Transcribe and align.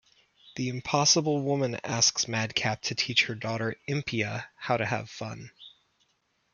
The 0.55 0.67
Impossible 0.69 1.43
Woman 1.43 1.79
asks 1.83 2.27
Madcap 2.27 2.81
to 2.85 2.95
teach 2.95 3.25
her 3.25 3.35
daughter 3.35 3.75
Impia 3.87 4.47
how 4.57 4.77
to 4.77 4.85
have 4.87 5.11
fun. 5.11 5.51